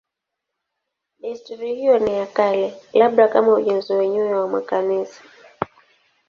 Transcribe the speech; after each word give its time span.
Desturi 1.19 1.75
hiyo 1.75 1.99
ni 1.99 2.13
ya 2.15 2.25
kale, 2.27 2.77
labda 2.93 3.27
kama 3.27 3.53
ujenzi 3.53 3.93
wenyewe 3.93 4.33
wa 4.39 4.47
makanisa. 4.47 5.21